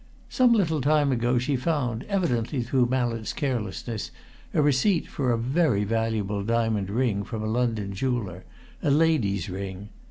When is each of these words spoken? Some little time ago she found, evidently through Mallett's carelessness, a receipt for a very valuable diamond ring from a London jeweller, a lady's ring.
Some 0.29 0.53
little 0.53 0.81
time 0.81 1.11
ago 1.11 1.37
she 1.37 1.55
found, 1.55 2.05
evidently 2.05 2.63
through 2.63 2.87
Mallett's 2.87 3.33
carelessness, 3.33 4.09
a 4.51 4.59
receipt 4.59 5.05
for 5.07 5.31
a 5.31 5.37
very 5.37 5.83
valuable 5.83 6.43
diamond 6.43 6.89
ring 6.89 7.23
from 7.23 7.43
a 7.43 7.47
London 7.47 7.93
jeweller, 7.93 8.43
a 8.81 8.89
lady's 8.89 9.47
ring. 9.47 9.89